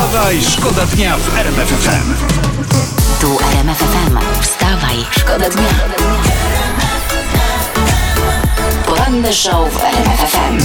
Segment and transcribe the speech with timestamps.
[0.00, 2.14] Wstawaj, szkoda dnia w RMF FM.
[3.20, 4.18] Tu RMF FM.
[4.40, 5.68] Wstawaj, szkoda dnia.
[8.86, 10.58] Poranny show w RMF FM.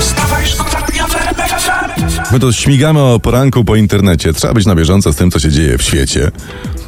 [0.00, 2.32] Wstawaj, szkoda dnia w RMF FM.
[2.32, 4.32] My to śmigamy o poranku po internecie.
[4.32, 6.30] Trzeba być na bieżąco z tym, co się dzieje w świecie.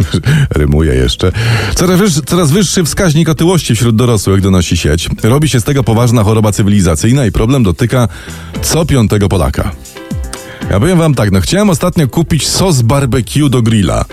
[0.50, 1.32] Rymuje jeszcze.
[1.74, 5.08] Coraz, wyż, coraz wyższy wskaźnik otyłości wśród dorosłych donosi sieć.
[5.22, 8.08] Robi się z tego poważna choroba cywilizacyjna i problem dotyka
[8.62, 9.72] co piątego Polaka.
[10.70, 14.04] Ja powiem wam tak, no chciałem ostatnio kupić sos barbecue do grilla.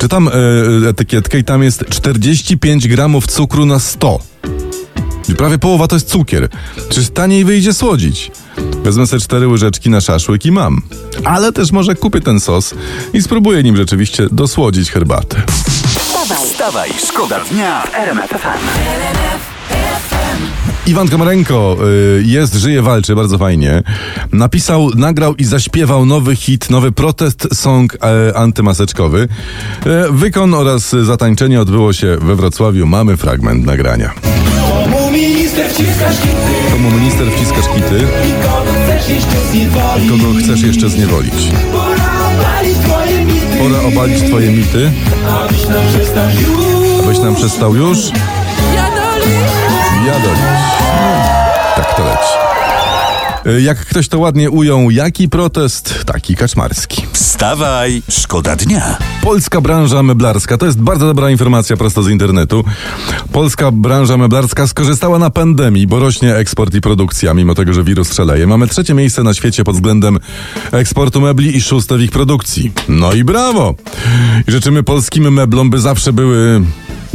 [0.00, 4.18] Czytam e, etykietkę i tam jest 45 gramów cukru na 100.
[5.28, 6.48] I prawie połowa to jest cukier.
[6.88, 8.30] Czyż taniej wyjdzie słodzić?
[8.82, 10.82] Wezmę sobie cztery łyżeczki na szaszłyk i mam.
[11.24, 12.74] Ale też może kupię ten sos
[13.12, 15.42] i spróbuję nim rzeczywiście dosłodzić herbatę.
[15.98, 18.64] Wstawaj, Wstawaj, szkoda dnia w RMF FM.
[20.86, 21.76] Iwan Komarenko
[22.18, 23.82] y, jest, żyje, walczy, bardzo fajnie.
[24.32, 29.28] Napisał, nagrał i zaśpiewał nowy hit, nowy protest song e, antymaseczkowy.
[29.86, 32.86] E, wykon oraz zatańczenie odbyło się we Wrocławiu.
[32.86, 34.10] Mamy fragment nagrania.
[34.84, 40.10] Komu minister wciskasz hity Komu minister wciskasz kity, i kogo chcesz jeszcze zniewolić?
[40.10, 41.32] kogo chcesz jeszcze zniewolić?
[41.72, 44.92] Pora obalić twoje mity, Pora obalić twoje mity,
[45.44, 47.04] abyś nam przestał już.
[47.04, 47.98] abyś nam przestał już
[50.06, 50.73] jadolić.
[53.60, 57.06] Jak ktoś to ładnie ujął, jaki protest, taki kaczmarski.
[57.12, 58.98] Wstawaj, szkoda dnia.
[59.22, 62.64] Polska branża meblarska, to jest bardzo dobra informacja prosto z internetu.
[63.32, 68.14] Polska branża meblarska skorzystała na pandemii, bo rośnie eksport i produkcja, mimo tego, że wirus
[68.14, 68.46] szaleje.
[68.46, 70.18] Mamy trzecie miejsce na świecie pod względem
[70.72, 72.72] eksportu mebli i szóste w ich produkcji.
[72.88, 73.74] No i brawo!
[74.48, 76.60] I życzymy polskim meblom, by zawsze były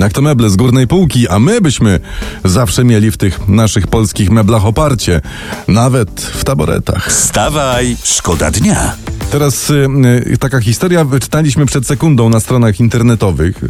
[0.03, 1.99] jak to meble z górnej półki, a my byśmy
[2.43, 5.21] zawsze mieli w tych naszych polskich meblach oparcie,
[5.67, 7.09] nawet w taboretach.
[7.09, 8.95] Wstawaj, szkoda dnia.
[9.31, 9.87] Teraz y,
[10.33, 13.67] y, taka historia wyczytaliśmy przed sekundą na stronach internetowych, y,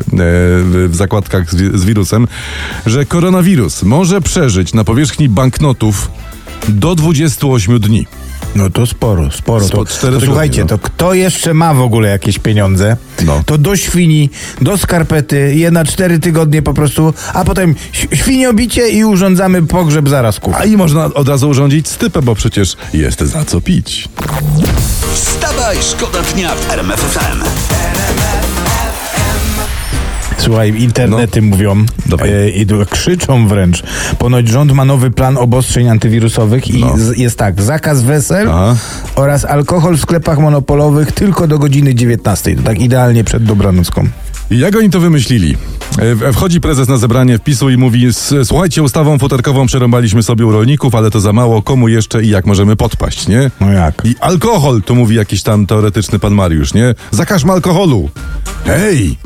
[0.88, 2.28] w, zakładkach z, z wirusem,
[2.86, 6.12] że koronawirus może przeżyć na powierzchni banknotów
[6.68, 8.06] do 28 dni.
[8.56, 9.66] No to sporo, sporo.
[9.66, 10.68] Spo- To, to słuchajcie, no.
[10.68, 13.44] to kto jeszcze ma w ogóle jakieś pieniądze, No.
[13.46, 14.30] to do świni,
[14.62, 17.76] do skarpety, je na cztery tygodnie po prostu, a potem
[18.14, 20.54] świniobicie i urządzamy pogrzeb zarazków.
[20.58, 24.10] A i można od razu urządzić stypę, bo przecież jest za co pić.
[25.14, 27.44] Wstawaj, szkoda dnia w RMF FM.
[30.40, 31.86] Słuchaj, internety mówią No.
[32.18, 32.30] Dawaj.
[32.34, 33.84] e, i krzyczą wręcz.
[34.20, 36.98] Ponoć rząd ma nowy plan obostrzeń antywirusowych i No.
[36.98, 38.76] z, jest tak, zakaz wesel Aha.
[39.16, 42.56] oraz alkohol w sklepach monopolowych tylko do godziny 19.
[42.56, 44.08] To tak idealnie przed dobranocką.
[44.52, 45.58] Jak oni to wymyślili?
[46.28, 50.52] E, Wchodzi prezes na zebranie wpisu i mówi: "S- Słuchajcie, ustawą futerkową przerąbaliśmy sobie u
[50.52, 51.62] rolników, ale to za mało.
[51.62, 53.52] Komu jeszcze i jak możemy podpaść, nie?
[53.62, 54.02] No jak?
[54.06, 56.96] I alkohol, tu mówi jakiś tam teoretyczny pan Mariusz, nie?
[57.12, 58.10] Zakażmy alkoholu.
[58.66, 59.18] Hej,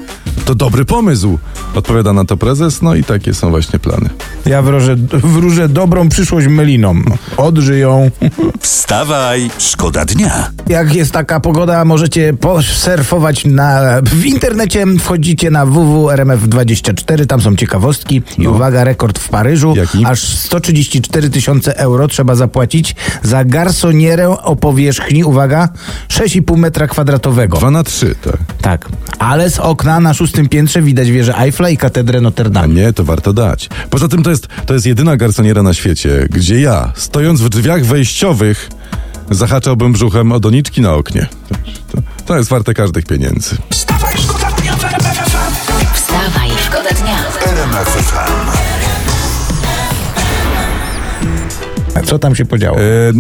[0.45, 1.37] to dobry pomysł.
[1.75, 4.09] Odpowiada na to prezes, no i takie są właśnie plany.
[4.45, 7.05] Ja wróżę, wróżę dobrą przyszłość mylinom.
[7.37, 8.11] Odżyją.
[8.59, 10.49] Wstawaj, szkoda dnia.
[10.67, 14.85] Jak jest taka pogoda, możecie posurfować na, w internecie.
[14.99, 18.21] Wchodzicie na www.rmf24, tam są ciekawostki.
[18.37, 19.69] I uwaga, rekord w Paryżu.
[19.69, 19.75] No.
[19.75, 20.05] Jaki?
[20.05, 25.69] Aż 134 tysiące euro trzeba zapłacić za garsonierę o powierzchni, uwaga,
[26.09, 27.57] 6,5 metra kwadratowego.
[27.57, 28.37] Dwa na trzy, tak.
[28.61, 28.89] Tak.
[29.19, 32.73] Ale z okna na szóstym piętrze widać wieżę Eiffla i katedrę Notre A Dame.
[32.73, 33.69] nie, to warto dać.
[33.89, 37.85] Poza tym to jest, to jest jedyna garsoniera na świecie, gdzie ja, stojąc w drzwiach
[37.85, 38.69] wejściowych,
[39.31, 41.27] zahaczałbym brzuchem o doniczki na oknie.
[41.91, 43.55] To, to jest warte każdych pieniędzy.
[43.69, 45.93] Wstawaj, szkoda dnia w RMF FM.
[45.93, 47.17] wstawaj, szkoda dnia.
[47.45, 48.62] RMF FM.
[52.05, 52.77] Co tam się podziało?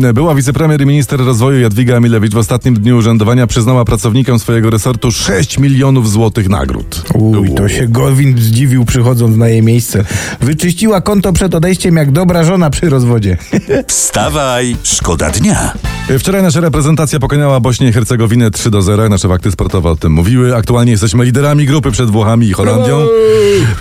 [0.09, 4.69] E, Była wicepremier i minister rozwoju Jadwiga Emilewicz w ostatnim dniu urzędowania przyznała pracownikom swojego
[4.69, 7.03] resortu 6 milionów złotych nagród.
[7.13, 10.05] Uj, to się Gowin zdziwił przychodząc na jej miejsce.
[10.41, 13.37] Wyczyściła konto przed odejściem jak dobra żona przy rozwodzie.
[13.87, 15.73] Wstawaj, szkoda dnia.
[16.19, 19.09] Wczoraj nasza reprezentacja pokonała Bośnię i Hercegowinę 3 do 0.
[19.09, 20.55] Nasze fakty sportowe o tym mówiły.
[20.55, 22.99] Aktualnie jesteśmy liderami grupy przed Włochami i Holandią.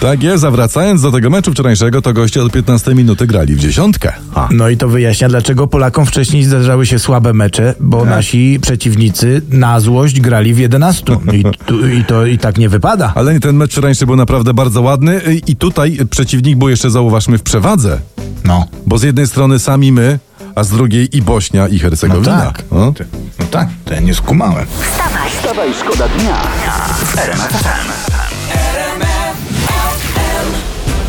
[0.00, 3.58] Tak jest, a wracając do tego meczu wczorajszego, to goście od 15 minuty grali w
[3.58, 4.12] dziesiątkę.
[4.34, 4.48] A.
[4.50, 9.80] No i to wyjaśnia, dlaczego Polakom wcześniej zdarzały się słabe mecze, bo nasi przeciwnicy na
[9.80, 11.16] złość grali w 11.
[11.32, 13.12] I, tu, i to i tak nie wypada.
[13.14, 17.42] Ale ten mecz wczorajszy był naprawdę bardzo ładny i tutaj przeciwnik był jeszcze, zauważmy, w
[17.42, 17.98] przewadze.
[18.44, 18.66] No.
[18.86, 20.18] Bo z jednej strony sami my,
[20.54, 22.40] a z drugiej i Bośnia i No Hercegowina.
[22.40, 22.62] tak.
[22.72, 22.92] No.
[23.38, 24.66] No tak, to ja nie skumałem.
[24.66, 26.36] Wstawaj, Wstawaj, szkoda dnia
[27.04, 28.01] w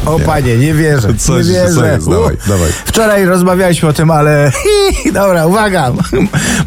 [0.05, 1.13] O panie, nie wierzę.
[1.17, 1.73] Coś- nie wierzę.
[1.75, 2.09] co jest?
[2.09, 2.69] Dawaj, U, dawaj.
[2.85, 4.51] Wczoraj rozmawialiśmy o tym, ale
[5.13, 5.91] dobra, uwaga.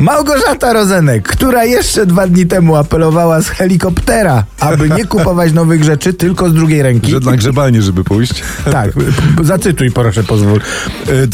[0.01, 6.15] Małgorzata Rozenek, która jeszcze dwa dni temu apelowała z helikoptera, aby nie kupować nowych rzeczy,
[6.15, 7.11] tylko z drugiej ręki.
[7.11, 8.43] Że na grzebanie, żeby pójść.
[8.73, 8.91] Tak,
[9.43, 10.61] zacytuj proszę, pozwól.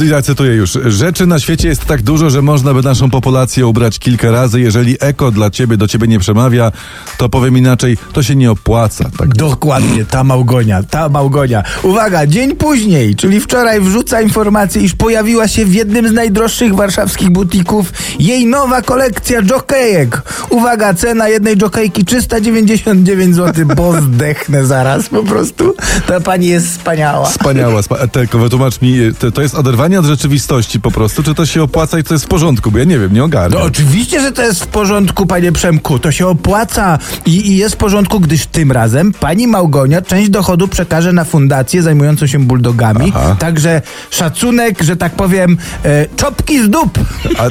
[0.00, 0.78] E, Ja cytuję już.
[0.86, 4.60] Rzeczy na świecie jest tak dużo, że można by naszą populację ubrać kilka razy.
[4.60, 6.72] Jeżeli eko dla ciebie do ciebie nie przemawia,
[7.18, 9.10] to powiem inaczej, to się nie opłaca.
[9.18, 9.34] Tak.
[9.34, 11.62] Dokładnie, ta Małgonia, ta Małgonia.
[11.82, 17.30] Uwaga, dzień później, czyli wczoraj wrzuca informację, iż pojawiła się w jednym z najdroższych warszawskich
[17.30, 20.22] butików jej nowa kolekcja jokejek.
[20.50, 25.74] Uwaga, cena jednej jokejki 399 zł, bo zdechnę zaraz po prostu.
[26.06, 27.30] Ta pani jest wspaniała.
[27.30, 27.82] Wspaniała.
[27.82, 31.46] Spa- tylko wytłumacz mi, e, to, to jest oderwanie od rzeczywistości po prostu, czy to
[31.46, 33.60] się opłaca i to jest w porządku, bo ja nie wiem, nie ogarniam.
[33.60, 35.98] No oczywiście, że to jest w porządku, panie Przemku.
[35.98, 40.68] To się opłaca i, i jest w porządku, gdyż tym razem pani Małgonia część dochodu
[40.68, 43.12] przekaże na fundację zajmującą się bulldogami.
[43.16, 43.36] Aha.
[43.38, 46.98] Także szacunek, że tak powiem, e, czopki z dup.
[47.38, 47.48] A,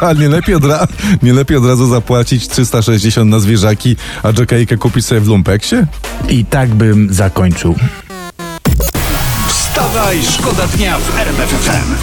[0.00, 0.86] a nie, lepiej od ra-
[1.22, 5.76] nie lepiej od razu zapłacić 360 na zwierzaki, a jokejkę kupić sobie w lumpeksie?
[6.28, 7.74] I tak bym zakończył.
[9.48, 11.94] Wstawaj, szkoda dnia w RMF FM.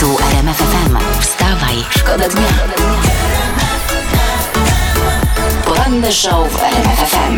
[0.00, 0.96] Tu RMF FM.
[1.20, 2.48] Wstawaj, szkoda dnia.
[5.64, 7.36] Poranny show w RMF FM.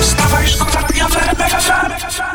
[0.00, 2.27] Wstawaj, szkoda dnia w RMF FM.